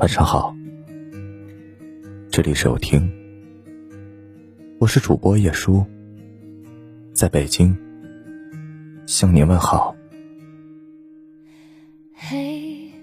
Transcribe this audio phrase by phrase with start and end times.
[0.00, 0.56] 晚上好，
[2.30, 3.06] 这里是有听，
[4.78, 5.84] 我是主播叶舒，
[7.12, 7.76] 在北京
[9.06, 9.94] 向您问好。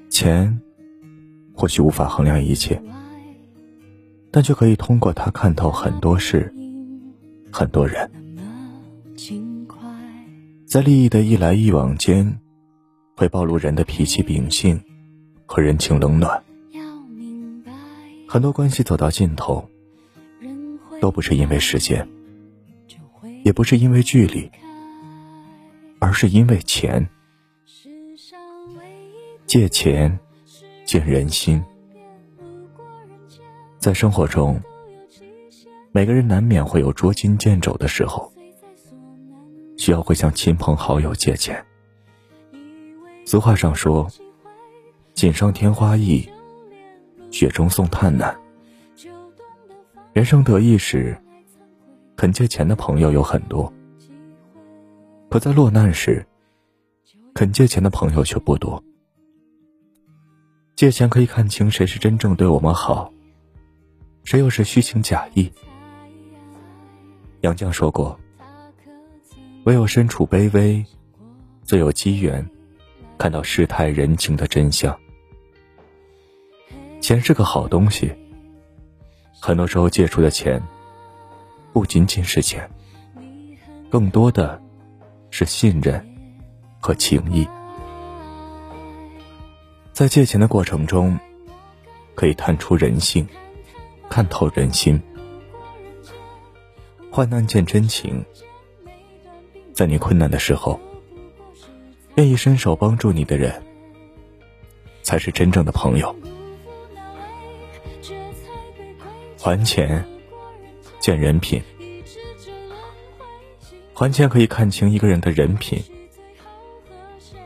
[0.09, 0.59] 钱
[1.53, 2.81] 或许无法衡量一切，
[4.31, 6.51] 但却可以通过它看透很多事、
[7.51, 8.09] 很多人。
[10.65, 12.39] 在利益的一来一往间，
[13.15, 14.81] 会暴露人的脾气秉性
[15.45, 16.43] 和人情冷暖。
[18.27, 19.69] 很多关系走到尽头，
[20.99, 22.07] 都不是因为时间，
[23.43, 24.51] 也不是因为距离，
[25.99, 27.07] 而是因为钱。
[29.45, 30.19] 借钱
[30.83, 31.63] 见人心，
[33.79, 34.61] 在生活中，
[35.93, 38.29] 每个人难免会有捉襟见肘的时候，
[39.77, 41.65] 需要会向亲朋好友借钱。
[43.25, 44.05] 俗话上说
[45.15, 46.29] ：“锦上添花易。”
[47.31, 48.35] 雪中送炭难。
[50.13, 51.15] 人生得意时，
[52.15, 53.71] 肯借钱的朋友有很多；
[55.29, 56.25] 可在落难时，
[57.33, 58.83] 肯借钱的朋友却不多。
[60.75, 63.11] 借钱可以看清谁是真正对我们好，
[64.23, 65.51] 谁又是虚情假意。
[67.41, 68.19] 杨绛说过
[69.65, 70.83] ：“唯有身处卑微，
[71.63, 72.47] 最有机缘
[73.17, 74.97] 看到世态人情的真相。”
[76.99, 78.13] 钱是个好东西，
[79.39, 80.61] 很多时候借出的钱，
[81.71, 82.69] 不仅仅是钱，
[83.89, 84.61] 更多的
[85.31, 86.05] 是信任
[86.81, 87.47] 和情谊。
[89.93, 91.17] 在借钱的过程中，
[92.13, 93.27] 可以探出人性，
[94.09, 95.01] 看透人心。
[97.09, 98.23] 患难见真情，
[99.73, 100.79] 在你困难的时候，
[102.15, 103.63] 愿意伸手帮助你的人，
[105.03, 106.13] 才是真正的朋友。
[109.47, 110.05] 还钱，
[110.99, 111.63] 见人品。
[113.93, 115.81] 还钱可以看清一个人的人品。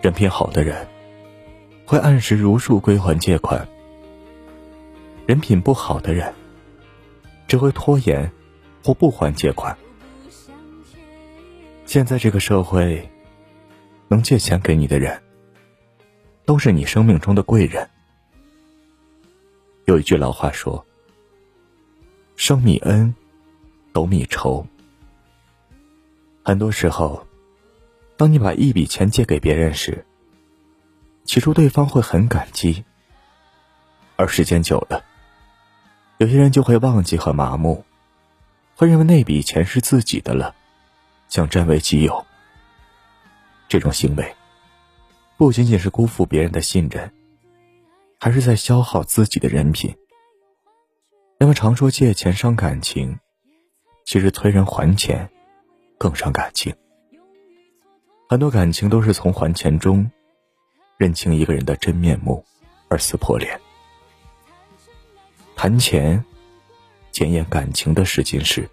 [0.01, 0.87] 人品好的人，
[1.85, 3.63] 会按时如数归还借款；
[5.27, 6.33] 人品不好的人，
[7.47, 8.31] 只会拖延
[8.83, 9.77] 或不还借款。
[11.85, 13.07] 现在这个社会，
[14.07, 15.21] 能借钱给你的人，
[16.45, 17.87] 都是你生命中的贵人。
[19.85, 20.83] 有一句老话说。
[22.35, 23.13] 生米恩，
[23.93, 24.65] 斗米仇。
[26.43, 27.27] 很多时候，
[28.17, 30.05] 当你把一笔钱借给别人时，
[31.23, 32.83] 起初对方会很感激，
[34.15, 35.03] 而时间久了，
[36.17, 37.85] 有些人就会忘记和麻木，
[38.75, 40.55] 会认为那笔钱是自己的了，
[41.29, 42.25] 想占为己有。
[43.67, 44.35] 这种行为，
[45.37, 47.11] 不仅仅是辜负别人的信任，
[48.19, 49.95] 还是在消耗自己的人品。
[51.41, 53.17] 人们常说借钱伤感情，
[54.05, 55.27] 其实催人还钱
[55.97, 56.71] 更伤感情。
[58.29, 60.11] 很多感情都是从还钱中
[60.97, 62.45] 认清一个人的真面目
[62.89, 63.59] 而撕破脸。
[65.55, 66.23] 谈钱，
[67.09, 68.69] 检验感情的试金石。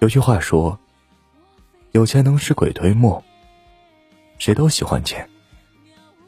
[0.00, 0.76] 有句话说
[1.94, 3.22] ：“有钱能使鬼推磨。”
[4.38, 5.30] 谁都喜欢钱，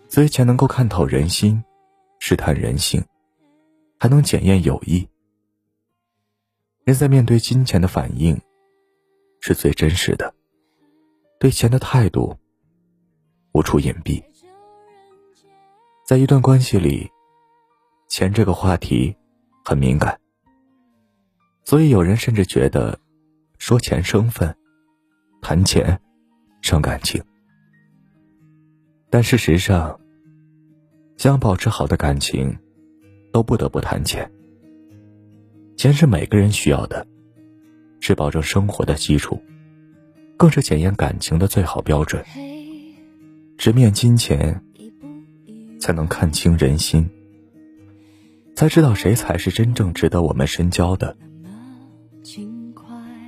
[0.08, 1.64] 所以钱能够看透人心，
[2.20, 3.04] 试探人性。
[4.02, 5.08] 还能检验友谊。
[6.82, 8.36] 人在面对金钱的反应，
[9.38, 10.34] 是最真实的。
[11.38, 12.36] 对钱的态度，
[13.52, 14.20] 无处隐蔽。
[16.04, 17.08] 在一段关系里，
[18.08, 19.16] 钱这个话题
[19.64, 20.18] 很敏感，
[21.62, 22.98] 所以有人甚至觉得，
[23.56, 24.52] 说钱生分，
[25.40, 26.02] 谈钱
[26.60, 27.22] 伤感情。
[29.10, 30.00] 但事实上，
[31.16, 32.58] 想保持好的感情。
[33.32, 34.30] 都不得不谈钱。
[35.76, 37.06] 钱是每个人需要的，
[37.98, 39.42] 是保证生活的基础，
[40.36, 42.24] 更是检验感情的最好标准。
[43.56, 44.62] 直面金钱，
[45.80, 47.08] 才能看清人心，
[48.54, 51.16] 才知道谁才是真正值得我们深交的。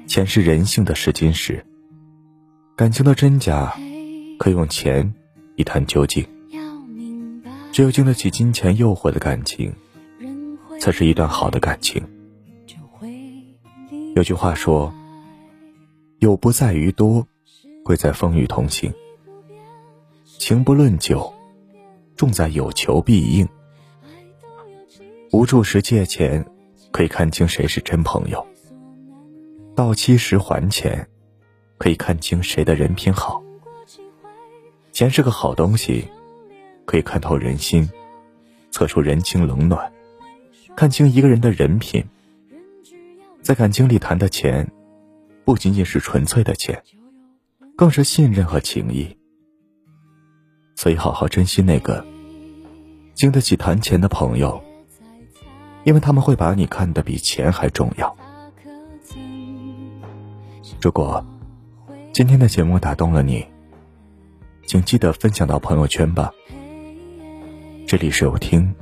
[0.06, 1.64] 钱是人性的试金石，
[2.76, 3.74] 感情的真假，
[4.38, 5.14] 可用钱
[5.56, 6.24] 一探究竟。
[7.72, 9.72] 只有经得起金钱诱惑的感情。
[10.80, 12.02] 才是一段好的感情。
[14.14, 14.94] 有句话说
[16.20, 17.26] ：“友不在于多，
[17.84, 18.92] 贵在风雨同行；
[20.24, 21.32] 情不论久，
[22.16, 23.48] 重在有求必应。”
[25.32, 26.46] 无助时借钱，
[26.92, 28.38] 可以看清谁是真朋友；
[29.74, 31.08] 到期时还钱，
[31.76, 33.42] 可以看清谁的人品好。
[34.92, 36.08] 钱是个好东西，
[36.84, 37.90] 可以看透人心。
[38.70, 39.92] 测出人情冷暖，
[40.76, 42.04] 看清一个人的人品。
[43.42, 44.66] 在感情里谈的钱，
[45.44, 46.82] 不仅仅是纯粹的钱，
[47.76, 49.16] 更是信任和情谊。
[50.74, 52.04] 所以，好好珍惜那个
[53.14, 54.62] 经得起谈钱的朋友，
[55.84, 58.16] 因为他们会把你看得比钱还重要。
[60.80, 61.24] 如果
[62.12, 63.46] 今天的节目打动了你，
[64.66, 66.32] 请记得分享到朋友圈吧。
[67.86, 68.74] 这里是有听，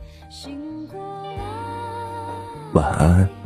[2.72, 3.41] 晚安。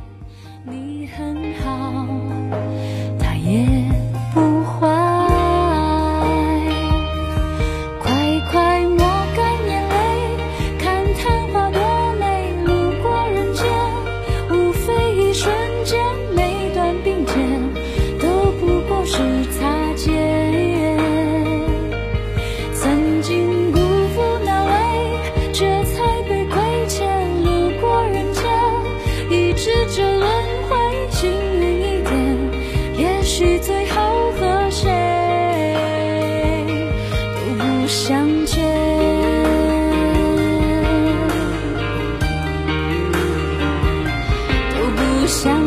[45.26, 45.65] 想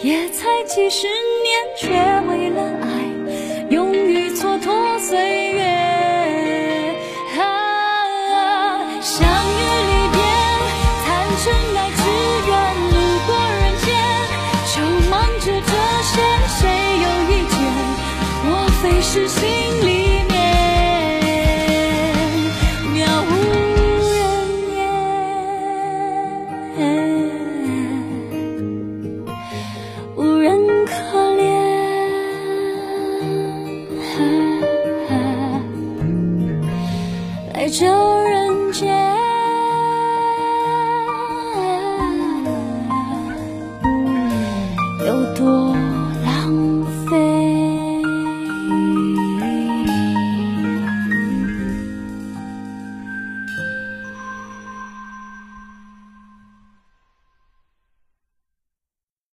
[0.00, 1.08] 也才几十
[1.42, 1.88] 年，却
[2.30, 2.86] 为了爱，
[3.68, 5.37] 勇于蹉跎岁月。
[37.78, 38.07] 这。